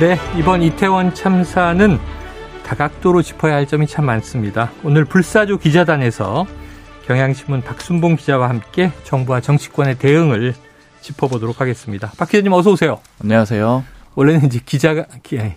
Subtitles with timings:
[0.00, 1.98] 네, 이번 이태원 참사는
[2.64, 4.70] 다각도로 짚어야 할 점이 참 많습니다.
[4.84, 6.46] 오늘 불사조 기자단에서
[7.06, 10.54] 경향신문 박순봉 기자와 함께 정부와 정치권의 대응을
[11.00, 12.12] 짚어보도록 하겠습니다.
[12.16, 13.00] 박 기자님 어서 오세요.
[13.22, 13.84] 안녕하세요.
[14.14, 15.06] 원래는 이제 기자가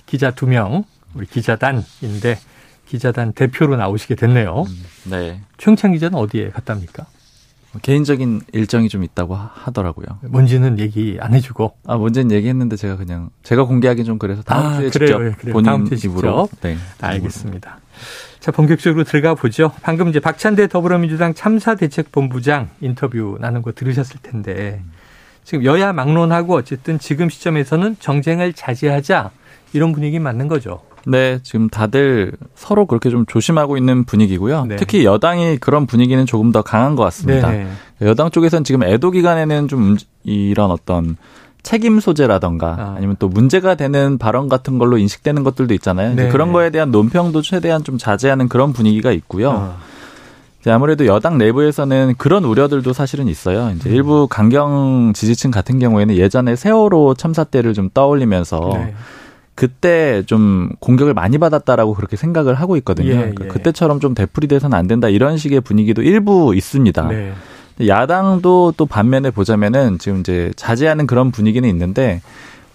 [0.08, 2.40] 기자 두 명, 우리 기자단인데
[2.88, 4.64] 기자단 대표로 나오시게 됐네요.
[4.68, 5.40] 음, 네.
[5.60, 7.06] 최영찬 기자는 어디에 갔답니까?
[7.82, 10.06] 개인적인 일정이 좀 있다고 하더라고요.
[10.24, 11.74] 뭔지는 얘기 안 해주고.
[11.86, 15.54] 아, 뭔지는 얘기했는데 제가 그냥 제가 공개하기 좀 그래서 다음 아, 주에 그래요, 직접 그래요.
[15.54, 16.48] 본인 다음 주에 입으로.
[16.52, 16.62] 직접.
[16.68, 16.78] 네.
[17.00, 17.80] 알겠습니다.
[18.40, 19.72] 자, 본격적으로 들어가 보죠.
[19.84, 24.82] 방금 이제 박찬대 더불어민주당 참사 대책본부장 인터뷰 나눈 거 들으셨을 텐데
[25.44, 29.32] 지금 여야 막론하고 어쨌든 지금 시점에서는 정쟁을 자제하자
[29.74, 30.82] 이런 분위기 맞는 거죠.
[31.06, 34.66] 네, 지금 다들 서로 그렇게 좀 조심하고 있는 분위기고요.
[34.66, 34.76] 네.
[34.76, 37.52] 특히 여당이 그런 분위기는 조금 더 강한 것 같습니다.
[37.52, 37.68] 네.
[38.02, 41.18] 여당 쪽에서는 지금 애도 기간에는 좀 이런 어떤
[41.64, 42.94] 책임 소재라던가 아.
[42.98, 46.16] 아니면 또 문제가 되는 발언 같은 걸로 인식되는 것들도 있잖아요.
[46.16, 46.30] 네.
[46.30, 49.52] 그런 거에 대한 논평도 최대한 좀 자제하는 그런 분위기가 있고요.
[49.52, 49.78] 아.
[50.68, 53.72] 아무래도 여당 내부에서는 그런 우려들도 사실은 있어요.
[53.76, 53.96] 이제 음.
[53.96, 58.94] 일부 강경 지지층 같은 경우에는 예전에 세월호 참사 때를 좀 떠올리면서 네.
[59.56, 63.10] 그때 좀 공격을 많이 받았다라고 그렇게 생각을 하고 있거든요.
[63.10, 63.48] 예, 그러니까 예.
[63.50, 67.08] 그때처럼 좀 되풀이돼서는 안 된다 이런 식의 분위기도 일부 있습니다.
[67.10, 67.34] 네.
[67.86, 72.22] 야당도 또 반면에 보자면은 지금 이제 자제하는 그런 분위기는 있는데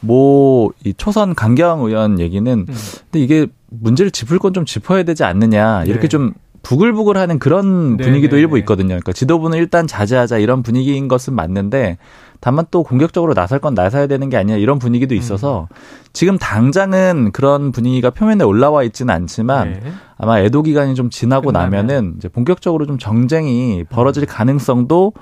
[0.01, 2.67] 뭐이 초선 강경 의원 얘기는 음.
[2.67, 6.09] 근데 이게 문제를 짚을 건 좀 짚어야 되지 않느냐 이렇게 네.
[6.09, 6.33] 좀
[6.63, 8.61] 부글부글하는 그런 네, 분위기도 네 일부 네.
[8.61, 8.89] 있거든요.
[8.89, 11.99] 그러니까 지도부는 일단 자제하자 이런 분위기인 것은 맞는데
[12.41, 15.19] 다만 또 공격적으로 나설 건 나서야 되는 게 아니냐 이런 분위기도 음.
[15.19, 15.69] 있어서
[16.13, 19.93] 지금 당장은 그런 분위기가 표면에 올라와 있지는 않지만 네.
[20.19, 21.87] 아마 애도 기간이 좀 지나고 끝나면.
[21.87, 24.27] 나면은 이제 본격적으로 좀 정쟁이 벌어질 음.
[24.29, 25.13] 가능성도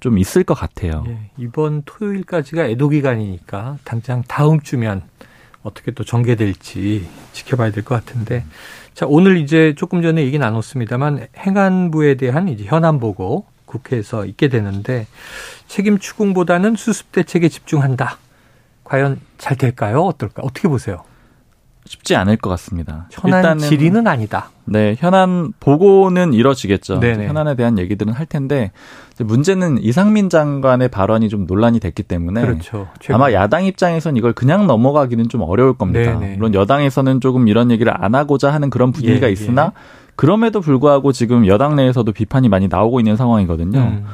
[0.00, 1.04] 좀 있을 것 같아요.
[1.06, 5.02] 예, 이번 토요일까지가 애도 기간이니까 당장 다음 주면
[5.62, 8.44] 어떻게 또 전개될지 지켜봐야 될 것 같은데
[8.94, 15.06] 자 오늘 이제 조금 전에 얘기 나눴습니다만 행안부에 대한 이제 현안 보고 국회에서 있게 되는데
[15.66, 18.18] 책임 추궁보다는 수습 대책에 집중한다.
[18.84, 20.02] 과연 잘 될까요?
[20.02, 20.42] 어떨까?
[20.44, 21.02] 어떻게 보세요?
[21.84, 23.08] 쉽지 않을 것 같습니다.
[23.10, 24.50] 현안 일단은, 질의는 아니다.
[24.66, 27.00] 네, 현안 보고는 이뤄지겠죠.
[27.00, 27.26] 네네.
[27.26, 28.70] 현안에 대한 얘기들은 할 텐데
[29.18, 32.88] 문제는 이상민 장관의 발언이 좀 논란이 됐기 때문에 그렇죠.
[33.10, 36.18] 아마 야당 입장에선 이걸 그냥 넘어가기는 좀 어려울 겁니다.
[36.18, 36.36] 네네.
[36.36, 40.01] 물론 여당에서는 조금 이런 얘기를 안 하고자 하는 그런 분위기가 예, 있으나 예.
[40.16, 43.78] 그럼에도 불구하고 지금 여당 내에서도 비판이 많이 나오고 있는 상황이거든요.
[43.78, 44.04] 음.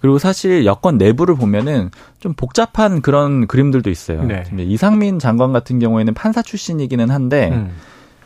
[0.00, 1.90] 그리고 사실 여권 내부를 보면은
[2.20, 4.22] 좀 복잡한 그런 그림들도 있어요.
[4.22, 4.44] 네.
[4.58, 7.70] 이상민 장관 같은 경우에는 판사 출신이기는 한데 음.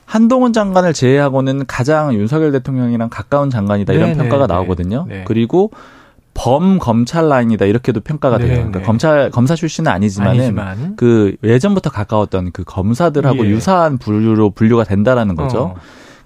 [0.04, 4.22] 한동훈 장관을 제외하고는 가장 윤석열 대통령이랑 가까운 장관이다 이런 네네.
[4.22, 4.54] 평가가 네, 네.
[4.54, 5.06] 나오거든요.
[5.08, 5.24] 네.
[5.26, 5.70] 그리고
[6.34, 8.54] 범 검찰 라인이다 이렇게도 평가가 돼요.
[8.54, 10.96] 그러니까 검찰 검사 출신은 아니지만은 아니지만.
[10.96, 13.50] 그 예전부터 가까웠던 그 검사들하고 예.
[13.50, 15.58] 유사한 분류로 분류가 된다라는 거죠.
[15.58, 15.74] 어.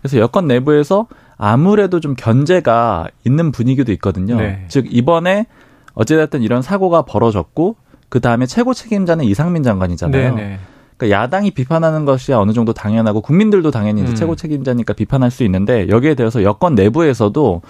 [0.02, 1.06] 그래서 여권 내부에서
[1.38, 4.36] 아무래도 좀 견제가 있는 분위기도 있거든요.
[4.36, 4.64] 네.
[4.68, 5.46] 즉 이번에
[5.94, 7.76] 어찌됐든 이런 사고가 벌어졌고
[8.08, 10.34] 그 다음에 최고 책임자는 이상민 장관이잖아요.
[10.34, 10.58] 네네.
[10.92, 10.97] 네.
[10.97, 14.14] 그러니까 야당이 비판하는 것이 어느 정도 당연하고 국민들도 당연히 음.
[14.14, 17.62] 최고 책임자니까 비판할 수 있는데 여기에 대해서 여권 내부에서도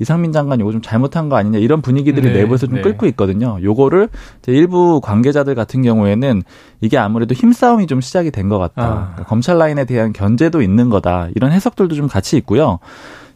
[0.00, 2.40] 이상민 장관이 이거 좀 잘못한 거 아니냐 이런 분위기들이 네.
[2.40, 2.82] 내부에서 좀 네.
[2.82, 3.58] 끌고 있거든요.
[3.62, 4.08] 요거를
[4.48, 6.42] 일부 관계자들 같은 경우에는
[6.80, 8.82] 이게 아무래도 힘싸움이 좀 시작이 된 것 같다.
[8.82, 8.94] 아.
[9.12, 11.28] 그러니까 검찰 라인에 대한 견제도 있는 거다.
[11.36, 12.80] 이런 해석들도 좀 같이 있고요.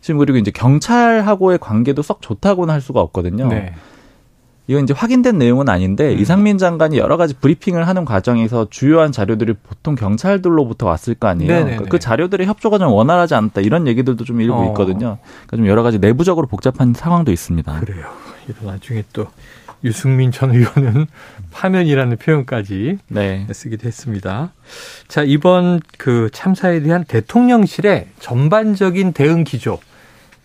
[0.01, 3.49] 지금 그리고 이제 경찰하고의 관계도 썩 좋다고는 할 수가 없거든요.
[3.49, 3.73] 네.
[4.69, 6.19] 이건 이제 확인된 내용은 아닌데 음.
[6.19, 11.65] 이상민 장관이 여러 가지 브리핑을 하는 과정에서 주요한 자료들이 보통 경찰들로부터 왔을 거 아니에요.
[11.65, 14.67] 그러니까 그 자료들의 협조가 좀 원활하지 않다 이런 얘기들도 좀 일부 어.
[14.69, 15.19] 있거든요.
[15.47, 17.81] 그러니까 좀 여러 가지 내부적으로 복잡한 상황도 있습니다.
[17.81, 18.07] 그래요.
[18.49, 19.29] 이런 나중에 또
[19.85, 21.07] 유승민 전 의원은
[21.53, 23.47] 파면이라는 표현까지 네.
[23.53, 24.53] 쓰기도 했습니다.
[25.07, 29.79] 자 이번 그 참사에 대한 대통령실의 전반적인 대응 기조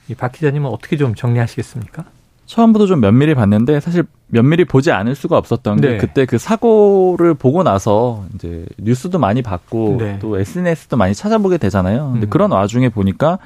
[0.10, 2.04] 이 박 기자님은 어떻게 좀 정리하시겠습니까?
[2.46, 5.98] 처음부터 좀 면밀히 봤는데 사실 면밀히 보지 않을 수가 없었던 게 네.
[5.98, 10.20] 그때 그 사고를 보고 나서 이제 뉴스도 많이 봤고 네.
[10.20, 12.12] 또 SNS도 많이 찾아보게 되잖아요.
[12.14, 12.30] 근데 음.
[12.30, 13.40] 그런 와중에 보니까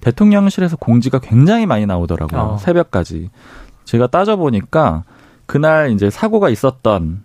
[0.00, 2.40] 대통령실에서 공지가 굉장히 많이 나오더라고요.
[2.40, 2.56] 어.
[2.58, 3.30] 새벽까지.
[3.84, 5.04] 제가 따져보니까
[5.46, 7.22] 그날 이제 사고가 있었던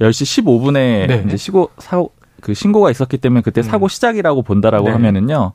[0.00, 1.24] 10시 15분에 네.
[1.26, 3.62] 이제 시고 사고 그 신고가 있었기 때문에 그때 음.
[3.62, 4.92] 사고 시작이라고 본다라고 네.
[4.92, 5.52] 하면은요.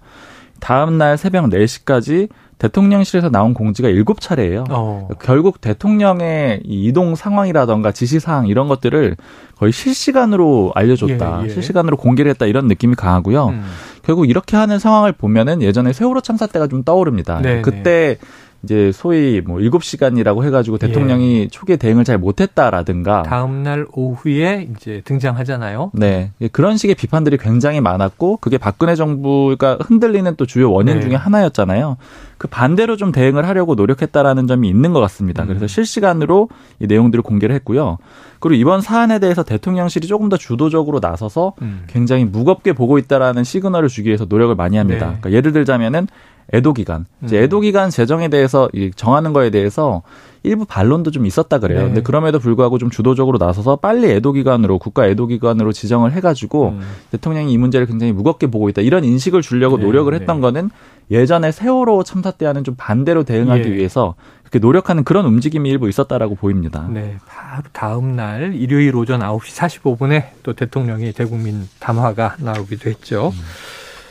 [0.60, 4.66] 다음 날 새벽 4시까지 대통령실에서 나온 공지가 일곱 차례예요.
[4.70, 5.08] 어.
[5.22, 9.16] 결국 대통령의 이동 상황이라던가 지시 사항 이런 것들을
[9.58, 11.40] 거의 실시간으로 알려줬다.
[11.42, 11.50] 예, 예.
[11.50, 13.48] 실시간으로 공개를 했다 이런 느낌이 강하고요.
[13.48, 13.64] 음.
[14.04, 17.42] 결국 이렇게 하는 상황을 보면은 예전에 세월호 참사 때가 좀 떠오릅니다.
[17.42, 18.28] 네, 그때 네.
[18.64, 20.88] 이제 소위 뭐 7시간이라고 해가지고 예.
[20.88, 21.48] 대통령이 예.
[21.48, 23.24] 초기에 대응을 잘 못했다라든가.
[23.24, 25.92] 다음날 오후에 이제 등장하잖아요.
[25.94, 26.32] 네.
[26.52, 31.02] 그런 식의 비판들이 굉장히 많았고 그게 박근혜 정부가 흔들리는 또 주요 원인 네.
[31.02, 31.98] 중에 하나였잖아요.
[32.38, 35.46] 그 반대로 좀 대응을 하려고 노력했다라는 점이 있는 것 같습니다.
[35.46, 35.68] 그래서 음.
[35.68, 37.98] 실시간으로 이 내용들을 공개를 했고요.
[38.40, 41.84] 그리고 이번 사안에 대해서 대통령실이 조금 더 주도적으로 나서서 음.
[41.88, 45.08] 굉장히 무겁게 보고 있다라는 시그널을 주기 위해서 노력을 많이 합니다.
[45.08, 45.18] 네.
[45.20, 46.08] 그러니까 예를 들자면은
[46.54, 47.06] 애도 기간.
[47.24, 47.44] 이제 음.
[47.44, 50.02] 애도 기간 제정에 대해서 정하는 거에 대해서
[50.44, 51.80] 일부 반론도 좀 있었다 그래요.
[51.80, 51.86] 네.
[51.86, 56.70] 근데 그럼에도 불구하고 좀 주도적으로 나서서 빨리 애도 기간으로 국가 애도 기간으로 지정을 해 가지고
[56.70, 56.82] 음.
[57.12, 59.84] 대통령이 이 문제를 굉장히 무겁게 보고 있다 이런 인식을 주려고 네.
[59.84, 60.42] 노력을 했던 네.
[60.42, 60.70] 거는
[61.12, 63.74] 예전에 세월호 참사 때와는 좀 반대로 대응하기 예.
[63.74, 66.88] 위해서 그렇게 노력하는 그런 움직임이 일부 있었다라고 보입니다.
[66.90, 73.32] 네, 바로 다음 날 일요일 오전 9시 45분에 또 대통령이 대국민 담화가 나오기도 했죠.
[73.34, 73.40] 음.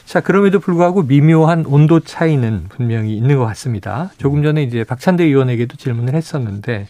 [0.08, 4.10] 자, 그럼에도 불구하고 미묘한 온도 차이는 분명히 있는 것 같습니다.
[4.16, 6.86] 조금 전에 이제 박찬대 의원에게도 질문을 했었는데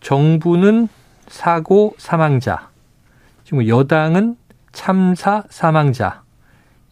[0.00, 0.88] 정부는
[1.28, 2.70] 사고 사망자,
[3.44, 4.36] 지금 여당은
[4.72, 6.22] 참사 사망자,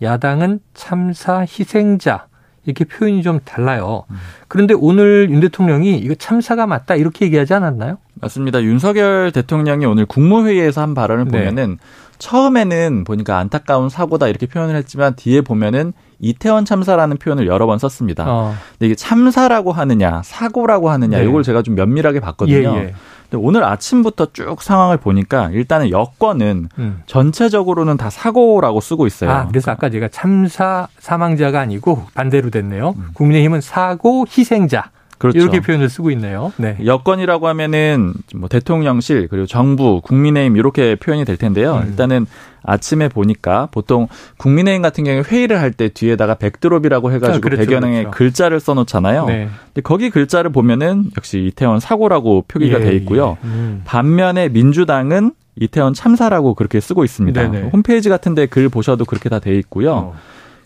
[0.03, 2.27] 야당은 참사 희생자
[2.67, 4.05] 이렇게 표현이 좀 달라요.
[4.47, 7.97] 그런데 오늘 윤 대통령이 이거 참사가 맞다 이렇게 얘기하지 않았나요?
[8.21, 8.63] 맞습니다.
[8.63, 11.31] 윤석열 대통령이 오늘 국무회의에서 한 발언을 네.
[11.31, 11.79] 보면은
[12.21, 18.25] 처음에는 보니까 안타까운 사고다 이렇게 표현을 했지만 뒤에 보면은 이태원 참사라는 표현을 여러 번 썼습니다.
[18.29, 18.55] 어.
[18.73, 21.25] 근데 이게 참사라고 하느냐 사고라고 하느냐 네.
[21.25, 22.57] 이걸 제가 좀 면밀하게 봤거든요.
[22.57, 22.95] 예, 예.
[23.31, 27.03] 근데 오늘 아침부터 쭉 상황을 보니까 일단은 여권은 음.
[27.07, 29.31] 전체적으로는 다 사고라고 쓰고 있어요.
[29.31, 32.95] 아, 그래서 아까 제가 참사 사망자가 아니고 반대로 됐네요.
[32.97, 33.09] 음.
[33.15, 34.91] 국민의힘은 사고 희생자.
[35.21, 35.39] 그렇죠.
[35.39, 36.51] 이렇게 표현을 쓰고 있네요.
[36.57, 36.79] 네.
[36.85, 41.83] 여권이라고 하면은 뭐 대통령실 그리고 정부, 국민의힘 이렇게 표현이 될 텐데요.
[41.85, 41.89] 음.
[41.89, 42.27] 일단은
[42.63, 44.09] 아침에 보니까 보통
[44.39, 48.11] 국민의힘 같은 경우에 회의를 할 때 뒤에다가 백드롭이라고 해가지고 아, 그렇죠, 배경에 그렇죠.
[48.17, 49.27] 글자를 써놓잖아요.
[49.27, 49.49] 네.
[49.67, 53.37] 근데 거기 글자를 보면은 역시 이태원 사고라고 표기가 예, 돼 있고요.
[53.45, 53.47] 예.
[53.47, 53.83] 음.
[53.85, 57.51] 반면에 민주당은 이태원 참사라고 그렇게 쓰고 있습니다.
[57.51, 57.69] 네네.
[57.75, 59.93] 홈페이지 같은데 글 보셔도 그렇게 다 돼 있고요.
[59.93, 60.15] 어.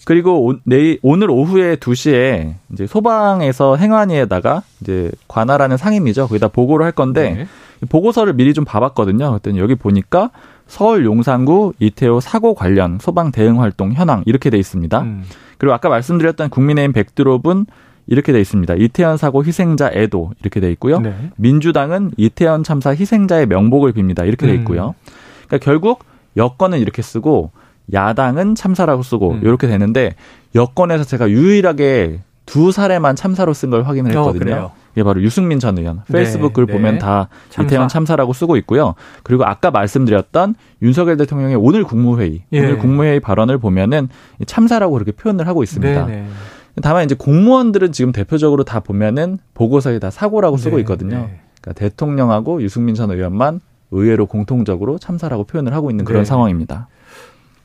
[0.05, 6.29] 그리고 오, 내일 오늘 오후에 2시에 이제 소방에서 행안위에다가 이제 관할하는 상임이죠.
[6.29, 7.47] 거기다 보고를 할 건데 네.
[7.89, 9.31] 보고서를 미리 좀 봐봤거든요.
[9.31, 10.31] 그랬더니 여기 보니까
[10.67, 15.01] 서울 용산구 이태호 사고 관련 소방 대응 활동 현황 이렇게 돼 있습니다.
[15.03, 15.25] 음.
[15.59, 17.67] 그리고 아까 말씀드렸던 국민의힘 백드롭은
[18.07, 18.75] 이렇게 돼 있습니다.
[18.75, 21.01] 이태원 사고 희생자 애도 이렇게 돼 있고요.
[21.01, 21.15] 네.
[21.37, 24.27] 민주당은 이태원 참사 희생자의 명복을 빕니다.
[24.27, 24.59] 이렇게 돼 음.
[24.59, 24.95] 있고요.
[25.47, 26.05] 그러니까 결국
[26.37, 27.51] 여권은 이렇게 쓰고
[27.93, 29.41] 야당은 참사라고 쓰고 음.
[29.43, 30.15] 이렇게 되는데
[30.55, 34.55] 여권에서 제가 유일하게 두 사례만 참사로 쓴 걸 확인을 어, 했거든요.
[34.55, 36.03] 어, 이게 바로 유승민 전 의원.
[36.09, 37.67] 네, 페이스북 글 네, 보면 다 참사.
[37.67, 38.95] 이태원 참사라고 쓰고 있고요.
[39.23, 42.59] 그리고 아까 말씀드렸던 윤석열 대통령의 오늘 국무회의, 예.
[42.61, 44.09] 오늘 국무회의 발언을 보면은
[44.47, 46.07] 참사라고 그렇게 표현을 하고 있습니다.
[46.07, 46.27] 네, 네.
[46.83, 51.17] 다만 이제 공무원들은 지금 대표적으로 다 보면은 보고서에 다 사고라고 쓰고 네, 있거든요.
[51.17, 51.41] 네.
[51.61, 53.61] 그러니까 대통령하고 유승민 전 의원만
[53.91, 56.89] 의외로 공통적으로 참사라고 표현을 하고 있는 그런 상황입니다.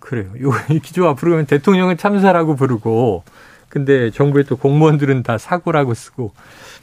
[0.09, 0.31] 그래요.
[0.41, 0.51] 요
[0.81, 3.23] 기조 앞으로 가면 대통령은 참사라고 부르고
[3.69, 6.33] 근데 정부의 또 공무원들은 다 사고라고 쓰고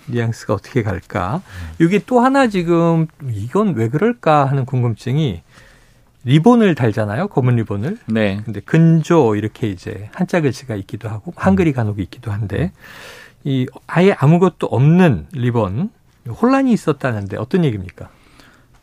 [0.06, 1.42] 뉘앙스가 어떻게 갈까?
[1.80, 5.42] 여기 또 하나 지금 이건 왜 그럴까 하는 궁금증이
[6.22, 7.26] 리본을 달잖아요.
[7.26, 7.98] 검은 리본을.
[8.06, 8.40] 네.
[8.44, 12.70] 근데 근조 이렇게 이제 한자 글씨가 있기도 하고 한글이 간혹 있기도 한데
[13.42, 15.90] 이 아예 아무것도 없는 리본
[16.28, 18.08] 혼란이 있었다는데 어떤 얘기입니까?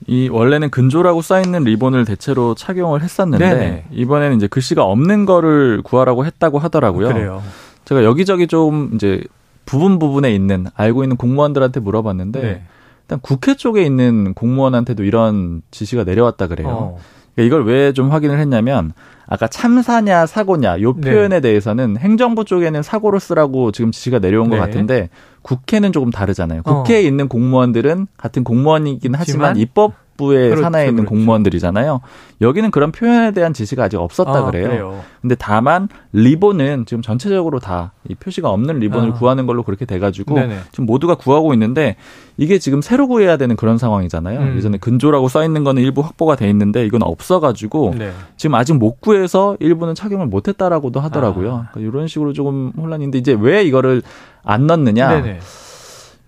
[0.08, 3.86] 이 원래는 근조라고 써 있는 리본을 대체로 착용을 했었는데 네네.
[3.92, 7.08] 이번에는 이제 글씨가 없는 거를 구하라고 했다고 하더라고요.
[7.08, 7.44] 그래요.
[7.86, 9.22] 제가 여기저기 좀 이제
[9.66, 12.64] 부분 부분에 있는 알고 있는 공무원들한테 물어봤는데 네.
[13.04, 16.68] 일단 국회 쪽에 있는 공무원한테도 이런 지시가 내려왔다 그래요.
[16.70, 17.00] 어.
[17.36, 18.94] 그러니까 이걸 왜 좀 확인을 했냐면
[19.28, 21.12] 아까 참사냐 사고냐 요 네.
[21.12, 21.42] 표현에 네.
[21.42, 24.58] 대해서는 행정부 쪽에는 사고로 쓰라고 지금 지시가 내려온 네.
[24.58, 25.10] 것 같은데
[25.42, 26.63] 국회는 조금 다르잖아요.
[26.63, 27.02] 국회에 어.
[27.02, 31.10] 있는 공무원들은 같은 공무원이긴 하지만 입법 부의 그렇죠, 산하에 있는 그렇죠.
[31.10, 32.01] 공무원들이잖아요.
[32.41, 34.67] 여기는 그런 표현에 대한 지시가 아직 없었다 아, 그래요.
[34.67, 35.03] 그래요.
[35.22, 39.13] 근데 다만 리본은 지금 전체적으로 다 이 표시가 없는 리본을 아.
[39.13, 40.58] 구하는 걸로 그렇게 돼가지고 네네.
[40.72, 41.96] 지금 모두가 구하고 있는데
[42.36, 44.39] 이게 지금 새로 구해야 되는 그런 상황이잖아요.
[44.41, 44.58] 음.
[44.58, 48.12] 예전에 근조라고 써 있는 거는 일부 확보가 돼 있는데 이건 없어가지고 네.
[48.36, 51.50] 지금 아직 못 구해서 일부는 착용을 못했다라고도 하더라고요.
[51.65, 51.70] 아.
[51.72, 54.01] 그러니까 이런 식으로 조금 혼란인데 이제 왜 이거를
[54.43, 55.22] 안 넣느냐?
[55.22, 55.39] 네네.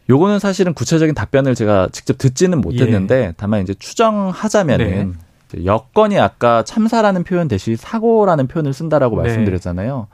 [0.09, 3.33] 요거는 사실은 구체적인 답변을 제가 직접 듣지는 못했는데 예.
[3.38, 5.15] 다만 이제 추정하자면은
[5.51, 5.65] 네.
[5.65, 9.24] 여건이 아까 참사라는 표현 대신 사고라는 표현을 쓴다라고 네.
[9.24, 10.07] 말씀드렸잖아요.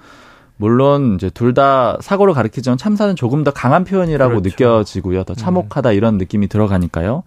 [0.62, 4.50] 물론 이제 둘 다 사고를 가리키지만 참사는 조금 더 강한 표현이라고 그렇죠.
[4.50, 5.24] 느껴지고요.
[5.26, 5.96] 더 참혹하다 음.
[5.96, 7.24] 이런 느낌이 들어가니까요.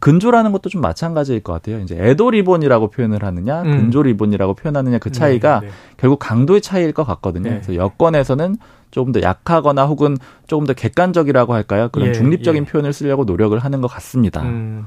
[0.00, 1.80] 근조라는 것도 좀 마찬가지일 것 같아요.
[1.80, 3.70] 이제 애도 리본이라고 표현을 하느냐, 음.
[3.72, 5.72] 근조 리본이라고 표현하느냐 그 차이가 네, 네.
[5.98, 7.50] 결국 강도의 차이일 것 같거든요.
[7.50, 7.50] 네.
[7.56, 8.56] 그래서 여권에서는
[8.92, 10.16] 조금 더 약하거나 혹은
[10.46, 11.90] 조금 더 객관적이라고 할까요?
[11.92, 12.66] 그런 예, 중립적인 예.
[12.70, 14.42] 표현을 쓰려고 노력을 하는 것 같습니다.
[14.42, 14.86] 음.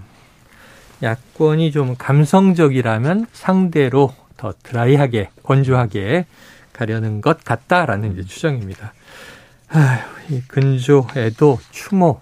[1.04, 6.26] 야권이 좀 감성적이라면 상대로 더 드라이하게 건조하게
[6.80, 8.94] 가려는 것 같다라는 이제 추정입니다.
[9.68, 12.22] 아휴, 이 근조에도 추모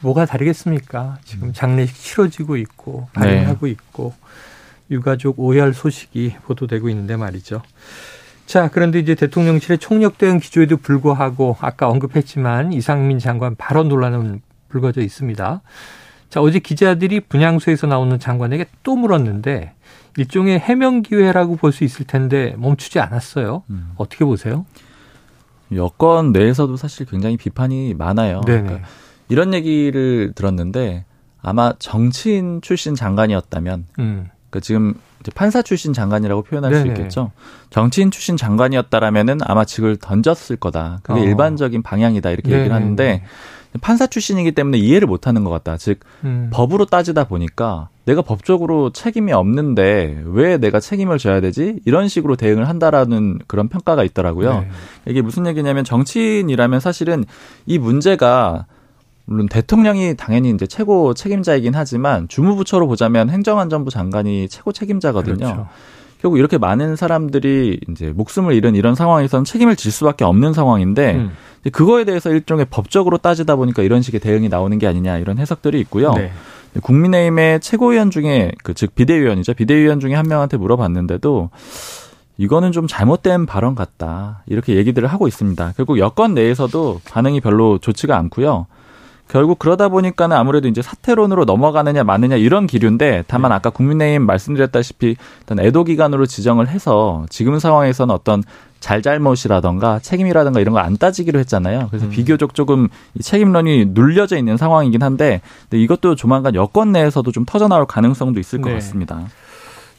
[0.00, 1.18] 뭐가 다르겠습니까?
[1.24, 3.72] 지금 장례식 치러지고 있고 발행하고 네.
[3.72, 4.14] 있고
[4.90, 7.60] 유가족 오열 소식이 보도되고 있는데 말이죠.
[8.46, 15.02] 자, 그런데 이제 대통령실의 총력 대응 기조에도 불구하고 아까 언급했지만 이상민 장관 발언 논란은 불거져
[15.02, 15.60] 있습니다.
[16.30, 19.72] 자, 어제 기자들이 분향소에서 나오는 장관에게 또 물었는데
[20.16, 23.62] 일종의 해명 기회라고 볼 수 있을 텐데 멈추지 않았어요.
[23.70, 23.92] 음.
[23.96, 24.66] 어떻게 보세요?
[25.74, 28.40] 여권 내에서도 사실 굉장히 비판이 많아요.
[28.44, 28.80] 그러니까
[29.28, 31.04] 이런 얘기를 들었는데
[31.42, 34.28] 아마 정치인 출신 장관이었다면 음.
[34.50, 34.94] 그러니까 지금
[35.34, 36.82] 판사 출신 장관이라고 표현할 네네.
[36.82, 37.32] 수 있겠죠.
[37.70, 41.00] 정치인 출신 장관이었다라면은 아마 직을 던졌을 거다.
[41.02, 41.22] 그게 어.
[41.22, 42.60] 일반적인 방향이다 이렇게 네네.
[42.60, 43.22] 얘기를 하는데
[43.80, 45.76] 판사 출신이기 때문에 이해를 못하는 것 같다.
[45.76, 46.50] 즉 음.
[46.52, 51.80] 법으로 따지다 보니까 내가 법적으로 책임이 없는데 왜 내가 책임을 져야 되지?
[51.84, 54.60] 이런 식으로 대응을 한다라는 그런 평가가 있더라고요.
[54.60, 54.70] 네.
[55.06, 57.24] 이게 무슨 얘기냐면 정치인이라면 사실은
[57.66, 58.66] 이 문제가
[59.28, 65.36] 물론 대통령이 당연히 이제 최고 책임자이긴 하지만 주무부처로 보자면 행정안전부 장관이 최고 책임자거든요.
[65.36, 65.68] 그렇죠.
[66.20, 71.30] 결국 이렇게 많은 사람들이 이제 목숨을 잃은 이런 상황에서는 책임을 질 수밖에 없는 상황인데 음.
[71.70, 76.12] 그거에 대해서 일종의 법적으로 따지다 보니까 이런 식의 대응이 나오는 게 아니냐 이런 해석들이 있고요.
[76.14, 76.32] 네.
[76.82, 79.54] 국민의힘의 최고위원 중에 그 즉 비대위원이죠.
[79.54, 81.50] 비대위원 중에 한 명한테 물어봤는데도
[82.36, 84.42] 이거는 좀 잘못된 발언 같다.
[84.46, 85.74] 이렇게 얘기들을 하고 있습니다.
[85.76, 88.66] 결국 여권 내에서도 반응이 별로 좋지가 않고요.
[89.28, 93.56] 결국 그러다 보니까는 아무래도 이제 사퇴론으로 넘어가느냐 마느냐 이런 기류인데 다만 네.
[93.56, 98.42] 아까 국민의힘 말씀드렸다시피 어떤 애도 기간으로 지정을 해서 지금 상황에서는 어떤
[98.80, 101.88] 잘잘못이라던가 책임이라던가 이런 거 안 따지기로 했잖아요.
[101.90, 102.10] 그래서 음.
[102.10, 107.68] 비교적 조금 이 책임론이 눌려져 있는 상황이긴 한데 근데 이것도 조만간 여권 내에서도 좀 터져
[107.68, 108.76] 나올 가능성도 있을 것 네.
[108.76, 109.26] 같습니다.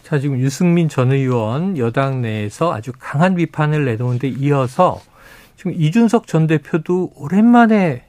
[0.04, 5.00] 자, 지금 유승민 전 의원 여당 내에서 아주 강한 비판을 내놓은데 이어서
[5.56, 8.09] 지금 이준석 전 대표도 오랜만에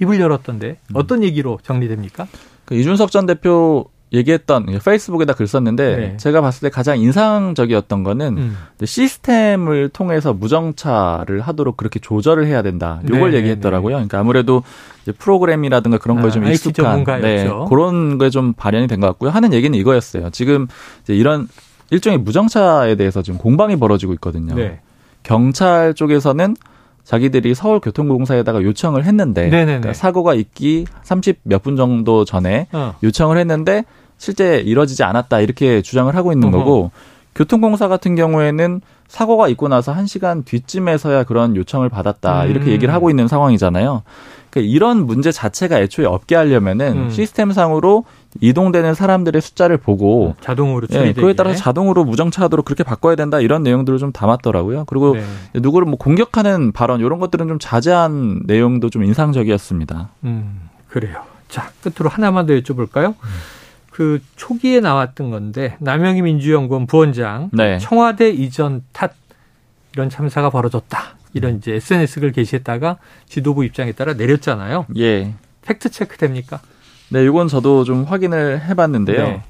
[0.00, 0.94] 입을 열었던데 음.
[0.94, 2.26] 어떤 얘기로 정리됩니까?
[2.64, 6.16] 그 이준석 전 대표 얘기했던 페이스북에다 글 썼는데 네.
[6.16, 8.56] 제가 봤을 때 가장 인상적이었던 거는 음.
[8.82, 13.00] 시스템을 통해서 무정차를 하도록 그렇게 조절을 해야 된다.
[13.08, 13.96] 요걸 네, 얘기했더라고요.
[13.96, 14.06] 네.
[14.06, 14.62] 그러니까 아무래도
[15.18, 19.30] 프로그램이라든가 그런 거에 좀 아, 익숙한 네, 그런 거에 좀 발현이 된 것 같고요.
[19.30, 20.30] 하는 얘기는 이거였어요.
[20.30, 20.66] 지금
[21.02, 21.48] 이제 이런
[21.90, 24.54] 일종의 무정차에 대해서 지금 공방이 벌어지고 있거든요.
[24.54, 24.80] 네.
[25.22, 26.56] 경찰 쪽에서는
[27.06, 32.94] 자기들이 서울교통공사에다가 요청을 했는데 그러니까 사고가 있기 30 몇 분 정도 전에 어.
[33.02, 33.84] 요청을 했는데
[34.18, 36.58] 실제 이뤄지지 않았다 이렇게 주장을 하고 있는 어허.
[36.58, 36.90] 거고
[37.34, 42.50] 교통공사 같은 경우에는 사고가 있고 나서 1시간 뒤쯤에서야 그런 요청을 받았다 음.
[42.50, 44.02] 이렇게 얘기를 하고 있는 상황이잖아요.
[44.50, 47.10] 그러니까 이런 문제 자체가 애초에 없게 하려면은 음.
[47.10, 48.04] 시스템상으로
[48.40, 53.62] 이동되는 사람들의 숫자를 보고 자동으로 예, 그에 따라 서 자동으로 무정차하도록 그렇게 바꿔야 된다 이런
[53.62, 54.84] 내용들을 좀 담았더라고요.
[54.86, 55.24] 그리고 네.
[55.54, 60.10] 누구를 뭐 공격하는 발언 이런 것들은 좀 자제한 내용도 좀 인상적이었습니다.
[60.24, 61.22] 음, 그래요.
[61.48, 63.08] 자 끝으로 하나만 더 여쭤볼까요?
[63.08, 63.16] 음.
[63.90, 67.78] 그 초기에 나왔던 건데 남영희 민주연구원 부원장 네.
[67.78, 69.14] 청와대 이전 탓
[69.94, 71.16] 이런 참사가 벌어졌다.
[71.32, 74.86] 이런 이제 SNS 글 게시했다가 지도부 입장에 따라 내렸잖아요.
[74.98, 75.32] 예.
[75.62, 76.60] 팩트 체크 됩니까?
[77.08, 79.22] 네, 이건 저도 좀 확인을 해봤는데요.
[79.22, 79.42] 네.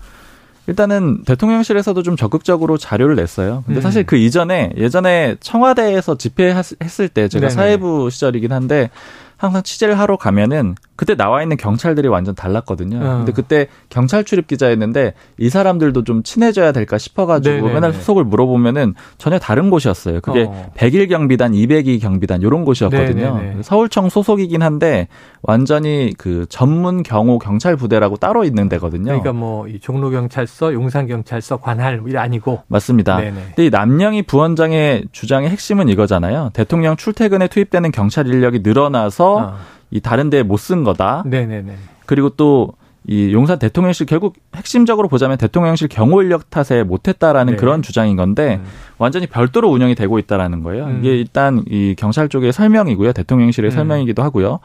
[0.66, 3.62] 일단은 대통령실에서도 좀 적극적으로 자료를 냈어요.
[3.66, 3.82] 근데 음.
[3.82, 7.50] 사실 그 이전에 예전에 청와대에서 집회했을 때 제가 네네.
[7.50, 8.90] 사회부 시절이긴 한데
[9.36, 12.96] 항상 취재를 하러 가면은 그때 나와 있는 경찰들이 완전 달랐거든요.
[12.96, 13.16] 어.
[13.18, 17.74] 근데 그때 경찰 출입 기자였는데 이 사람들도 좀 친해져야 될까 싶어가지고 네네네.
[17.74, 20.20] 맨날 소속을 물어보면은 전혀 다른 곳이었어요.
[20.22, 20.70] 그게 어.
[20.74, 23.36] 100일 경비단, 202 경비단 요런 곳이었거든요.
[23.36, 23.62] 네네네.
[23.62, 25.08] 서울청 소속이긴 한데
[25.42, 29.04] 완전히 그 전문 경호 경찰 부대라고 따로 있는 데거든요.
[29.04, 33.18] 그러니까 뭐이 종로 경찰서, 용산 경찰서 관할 이 아니고 맞습니다.
[33.18, 33.40] 네네.
[33.48, 36.50] 근데 이 남영희 부원장의 주장의 핵심은 이거잖아요.
[36.54, 39.56] 대통령 출퇴근에 투입되는 경찰 인력이 늘어나서 어.
[39.90, 41.22] 이 다른 데못쓴 거다.
[41.26, 41.76] 네네네.
[42.06, 42.74] 그리고 또
[43.08, 47.56] 이 용산 대통령실 결국 핵심적으로 보자면 대통령실 경호 인력 탓에 못했다라는 네.
[47.56, 48.66] 그런 주장인 건데 음.
[48.98, 50.86] 완전히 별도로 운영이 되고 있다라는 거예요.
[50.86, 50.98] 음.
[50.98, 53.74] 이게 일단 이 경찰 쪽의 설명이고요, 대통령실의 음.
[53.74, 54.58] 설명이기도 하고요.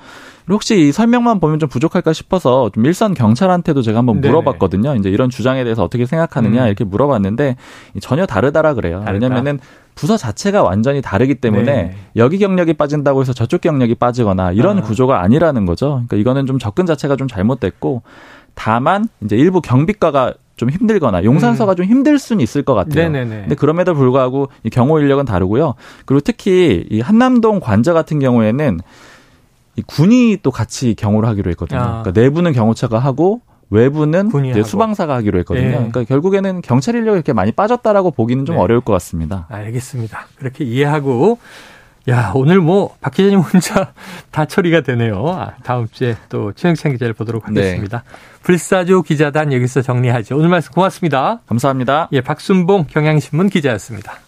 [0.50, 4.90] 혹시 이 설명만 보면 좀 부족할까 싶어서 좀 일선 경찰한테도 제가 한번 물어봤거든요.
[4.90, 5.00] 네네.
[5.00, 6.68] 이제 이런 주장에 대해서 어떻게 생각하느냐 음.
[6.68, 7.58] 이렇게 물어봤는데
[8.02, 9.04] 전혀 다르다라 그래요.
[9.06, 9.28] 다르다.
[9.28, 9.60] 왜냐면은
[9.96, 11.96] 부서 자체가 완전히 다르기 때문에 네.
[12.16, 14.82] 여기 경력이 빠진다고 해서 저쪽 경력이 빠지거나 이런 아.
[14.82, 16.04] 구조가 아니라는 거죠.
[16.08, 18.02] 그러니까 이거는 좀 접근 자체가 좀 잘못됐고
[18.54, 21.76] 다만 이제 일부 경비과가 좀 힘들거나 용산서가 음.
[21.76, 23.10] 좀 힘들 수는 있을 것 같아요.
[23.10, 23.42] 네네네.
[23.42, 25.74] 근데 그럼에도 불구하고 이 경호 인력은 다르고요.
[26.06, 28.80] 그리고 특히 이 한남동 관저 같은 경우에는
[29.78, 31.80] 이 군이 또 같이 경호를 하기로 했거든요.
[31.80, 32.02] 아.
[32.04, 35.66] 그러니까 내부는 경호차가 하고 외부는 이제 수방사가 하기로 했거든요.
[35.66, 35.74] 네.
[35.74, 38.62] 그러니까 결국에는 경찰 인력이 이렇게 많이 빠졌다라고 보기는 좀 네.
[38.62, 39.48] 어려울 것 같습니다.
[39.50, 40.28] 알겠습니다.
[40.36, 41.40] 그렇게 이해하고
[42.10, 43.94] 야, 오늘 뭐, 박 기자님 혼자
[44.32, 45.24] 다 처리가 되네요.
[45.30, 47.62] 아, 다음 주에 또 최영찬 기자를 보도록 네.
[47.62, 48.04] 하겠습니다.
[48.06, 48.18] 네.
[48.42, 50.36] 불사조 기자단 여기서 정리하죠.
[50.36, 51.42] 오늘 말씀 고맙습니다.
[51.46, 52.10] 감사합니다.
[52.12, 54.14] 예, 박순봉 경향신문 기자였습니다.